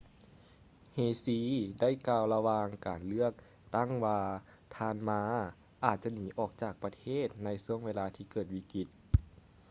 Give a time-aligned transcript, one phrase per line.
[0.93, 1.49] hsieh
[1.79, 3.33] ໄດ້ກ່າວລະຫວ່າງການເລືອກ
[3.75, 4.19] ຕັ້ງວ່າ
[4.75, 5.21] ທ່ານ ma
[5.85, 8.87] ອາດຈະໜີອອກຈາກປະເທດໃນຊ່ວງເວລາທີ່ເກີດວິກິດ